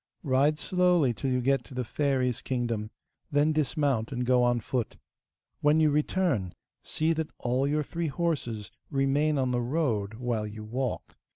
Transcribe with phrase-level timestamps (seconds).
[0.23, 2.89] Ride slowly till you get to the fairy's kingdom,
[3.31, 4.97] then dismount and go on foot.
[5.59, 10.63] When you return, see that all your three horses remain on the road, while you
[10.63, 11.17] walk.